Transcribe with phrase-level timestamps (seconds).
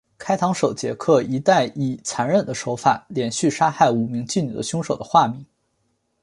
[0.17, 5.45] 开膛手杰克一带以残忍手法连续杀害五名妓女的凶手的化名。